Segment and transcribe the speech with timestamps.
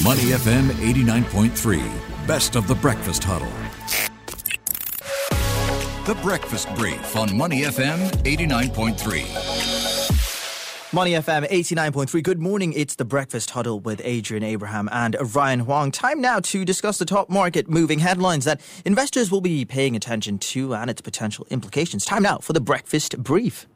[0.00, 3.52] Money FM 89.3, best of the breakfast huddle.
[6.06, 10.94] The Breakfast Brief on Money FM 89.3.
[10.94, 12.22] Money FM 89.3.
[12.22, 12.72] Good morning.
[12.72, 15.90] It's the Breakfast Huddle with Adrian Abraham and Ryan Huang.
[15.90, 20.38] Time now to discuss the top market moving headlines that investors will be paying attention
[20.38, 22.06] to and its potential implications.
[22.06, 23.66] Time now for the Breakfast Brief.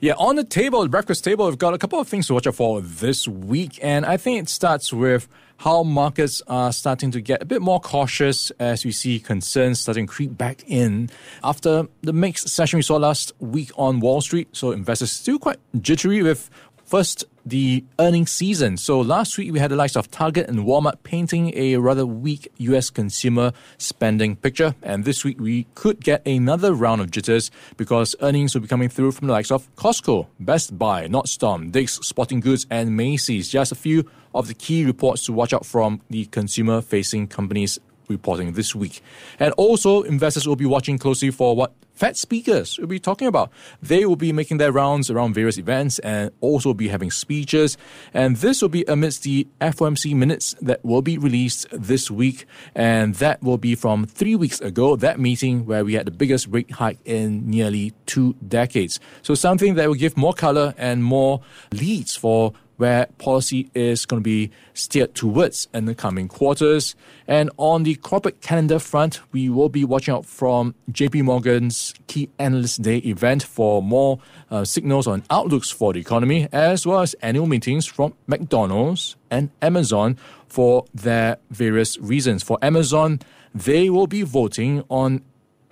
[0.00, 2.46] Yeah, on the table, the breakfast table, we've got a couple of things to watch
[2.46, 3.78] out for this week.
[3.82, 5.28] And I think it starts with
[5.58, 10.06] how markets are starting to get a bit more cautious as we see concerns starting
[10.06, 11.10] to creep back in
[11.42, 14.48] after the mixed session we saw last week on Wall Street.
[14.52, 16.48] So investors still quite jittery with
[16.88, 18.76] first the earnings season.
[18.76, 22.50] So last week we had the likes of Target and Walmart painting a rather weak
[22.58, 24.74] US consumer spending picture.
[24.82, 28.88] And this week we could get another round of jitters because earnings will be coming
[28.88, 33.48] through from the likes of Costco, Best Buy, not Nordstrom, Dick's Sporting Goods, and Macy's.
[33.48, 37.78] Just a few of the key reports to watch out from the consumer facing companies
[38.08, 39.02] reporting this week.
[39.38, 43.50] And also, investors will be watching closely for what Fed speakers will be talking about.
[43.82, 47.76] They will be making their rounds around various events and also be having speeches.
[48.14, 52.46] And this will be amidst the FOMC minutes that will be released this week.
[52.76, 56.46] And that will be from three weeks ago, that meeting where we had the biggest
[56.46, 59.00] rate hike in nearly two decades.
[59.22, 61.40] So something that will give more color and more
[61.72, 66.94] leads for where policy is going to be steered towards in the coming quarters.
[67.26, 72.30] And on the corporate calendar front, we will be watching out from JP Morgan's key
[72.38, 77.14] analyst day event for more uh, signals on outlooks for the economy, as well as
[77.14, 80.16] annual meetings from McDonald's and Amazon
[80.46, 82.42] for their various reasons.
[82.42, 83.20] For Amazon,
[83.54, 85.22] they will be voting on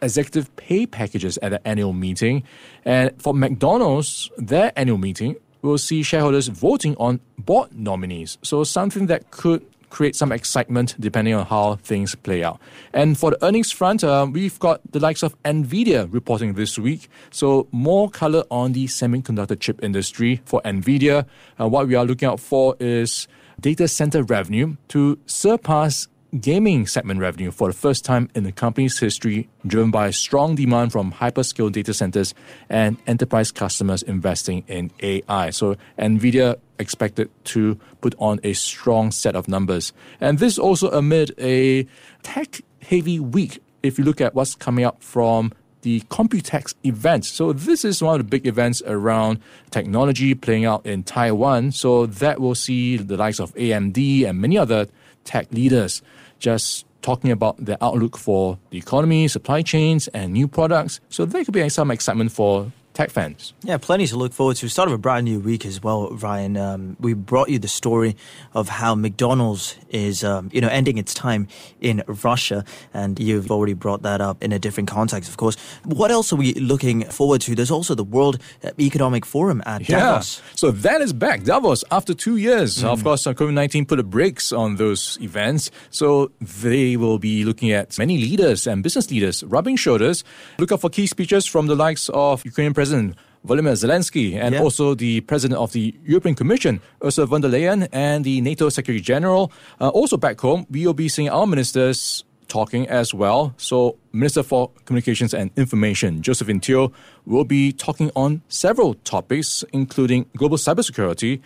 [0.03, 2.43] executive pay packages at the annual meeting.
[2.85, 8.39] And for McDonald's, their annual meeting we'll see shareholders voting on board nominees.
[8.43, 12.61] So something that could create some excitement depending on how things play out.
[12.93, 17.09] And for the earnings front, uh, we've got the likes of Nvidia reporting this week.
[17.31, 21.27] So more color on the semiconductor chip industry for Nvidia.
[21.59, 23.29] Uh, what we are looking out for is
[23.61, 26.09] data center revenue to surpass
[26.41, 30.93] gaming segment revenue for the first time in the company's history, driven by strong demand
[30.93, 32.35] from hyperscale data centers
[32.69, 35.51] and enterprise customers investing in AI.
[35.51, 39.93] So, NVIDIA expected to put on a strong set of numbers.
[40.21, 41.87] And this also amid a
[42.23, 43.63] tech heavy week.
[43.83, 45.53] If you look at what's coming up from
[45.87, 47.25] the Computex event.
[47.25, 49.39] So this is one of the big events around
[49.71, 51.71] technology playing out in Taiwan.
[51.71, 54.89] So that will see the likes of AMD and many other
[55.27, 56.03] tech leaders
[56.39, 61.01] just talking about the outlook for the economy, supply chains, and new products.
[61.09, 63.53] So there could be some excitement for tech fans.
[63.63, 64.69] Yeah, plenty to look forward to.
[64.69, 66.57] Start of a brand new week as well, Ryan.
[66.57, 68.17] Um, we brought you the story
[68.55, 71.47] of how McDonald's is, um, you know, ending its time
[71.81, 72.65] in Russia,
[72.95, 75.57] and you've already brought that up in a different context, of course.
[75.85, 77.55] What else are we looking forward to?
[77.55, 78.39] There's also the World
[78.81, 80.01] Economic Forum at yeah.
[80.01, 80.41] Davos.
[80.55, 82.79] So that is back, Davos, after two years.
[82.79, 82.85] Mm.
[82.85, 85.71] Of course, uh, COVID 19 put a brakes on those events.
[85.91, 90.25] So they will be looking at many leaders and business leaders rubbing shoulders.
[90.59, 94.55] Look out for key speeches from the likes of Ukrainian President President Volodymyr Zelensky and
[94.55, 94.61] yeah.
[94.61, 99.01] also the President of the European Commission, Ursula von der Leyen, and the NATO Secretary
[99.01, 99.51] General.
[99.81, 103.55] Uh, also back home, we will be seeing our ministers talking as well.
[103.57, 106.93] So, Minister for Communications and Information, Josephine Teo,
[107.25, 111.41] will be talking on several topics, including global cybersecurity,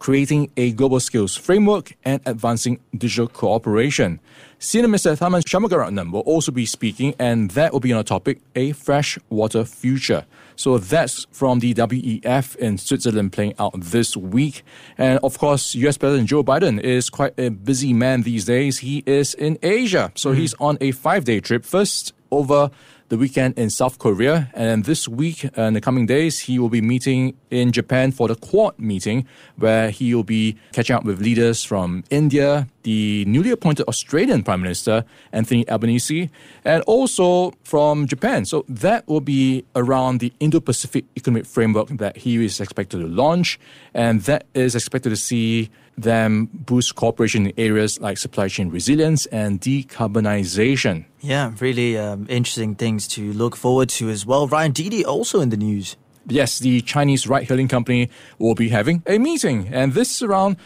[0.00, 4.18] creating a global skills framework, and advancing digital cooperation.
[4.58, 8.40] Senior Minister Tharman Shanmugaratnam will also be speaking, and that will be on a topic,
[8.56, 10.26] a freshwater future.
[10.56, 14.62] So that's from the WEF in Switzerland playing out this week.
[14.98, 18.78] And of course, US President Joe Biden is quite a busy man these days.
[18.78, 20.12] He is in Asia.
[20.16, 20.40] So mm-hmm.
[20.40, 21.64] he's on a five day trip.
[21.64, 22.70] First over
[23.10, 24.50] the weekend in South Korea.
[24.54, 28.36] And this week, uh, the coming days, he will be meeting in Japan for the
[28.36, 29.26] Quad meeting,
[29.56, 34.62] where he will be catching up with leaders from India, the newly appointed Australian Prime
[34.62, 36.30] Minister, Anthony Albanese,
[36.64, 38.44] and also from Japan.
[38.44, 43.08] So that will be around the Indo Pacific Economic Framework that he is expected to
[43.08, 43.58] launch.
[43.92, 45.68] And that is expected to see
[46.02, 51.04] them boost cooperation in areas like supply chain resilience and decarbonization.
[51.20, 54.48] Yeah, really um, interesting things to look forward to as well.
[54.48, 55.96] Ryan Didi also in the news.
[56.26, 60.56] Yes, the Chinese ride hailing company will be having a meeting, and this is around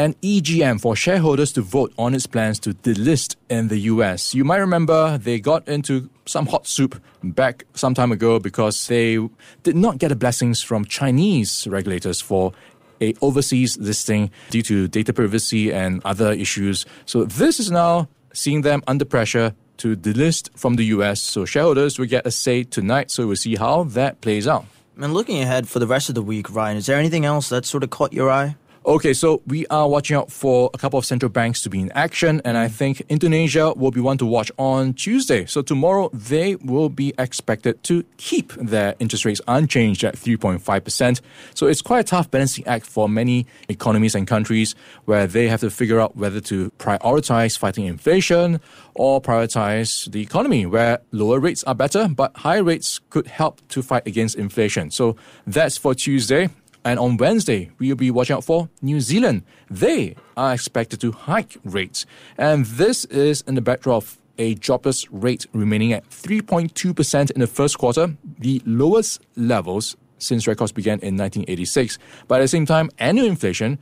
[0.00, 4.34] an EGM for shareholders to vote on its plans to delist in the US.
[4.34, 9.18] You might remember they got into some hot soup back some time ago because they
[9.62, 12.52] did not get the blessings from Chinese regulators for
[13.00, 16.86] a overseas listing due to data privacy and other issues.
[17.06, 21.20] So this is now seeing them under pressure to delist from the US.
[21.20, 23.10] So shareholders will get a say tonight.
[23.10, 24.66] So we'll see how that plays out.
[24.96, 27.64] And looking ahead for the rest of the week, Ryan, is there anything else that
[27.64, 28.56] sort of caught your eye?
[28.86, 31.92] Okay, so we are watching out for a couple of central banks to be in
[31.92, 32.70] action, and I mm.
[32.70, 35.44] think Indonesia will be one to watch on Tuesday.
[35.44, 41.20] So tomorrow they will be expected to keep their interest rates unchanged at 3.5%.
[41.54, 44.74] So it's quite a tough balancing act for many economies and countries
[45.04, 48.60] where they have to figure out whether to prioritize fighting inflation
[48.94, 53.82] or prioritize the economy where lower rates are better, but high rates could help to
[53.82, 54.90] fight against inflation.
[54.90, 55.16] So
[55.46, 56.48] that's for Tuesday.
[56.84, 59.42] And on Wednesday, we will be watching out for New Zealand.
[59.70, 62.06] They are expected to hike rates.
[62.38, 67.46] And this is in the backdrop of a jobless rate remaining at 3.2% in the
[67.46, 71.98] first quarter, the lowest levels since records began in 1986.
[72.26, 73.78] But at the same time, annual inflation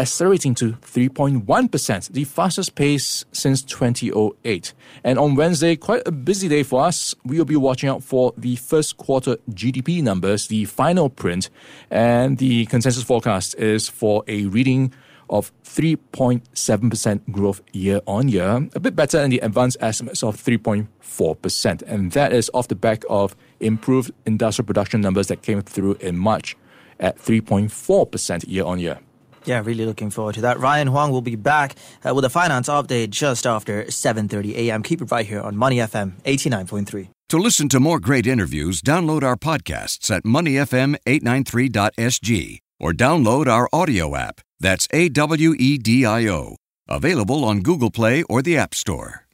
[0.00, 4.72] accelerating to 3.1%, the fastest pace since 2008.
[5.04, 7.14] And on Wednesday, quite a busy day for us.
[7.24, 11.50] We will be watching out for the first quarter GDP numbers, the final print,
[11.90, 14.92] and the consensus forecast is for a reading
[15.28, 21.82] of 3.7% growth year on year, a bit better than the advanced estimates of 3.4%.
[21.82, 26.16] And that is off the back of improved industrial production numbers that came through in
[26.16, 26.56] March
[26.98, 28.98] at 3.4% year on year.
[29.44, 30.58] Yeah, really looking forward to that.
[30.58, 34.82] Ryan Huang will be back uh, with a finance update just after 7:30 a.m.
[34.82, 37.08] Keep it right here on Money FM 89.3.
[37.30, 44.16] To listen to more great interviews, download our podcasts at moneyfm893.sg or download our audio
[44.16, 44.40] app.
[44.58, 46.56] That's A W E D I O.
[46.88, 49.26] Available on Google Play or the App Store.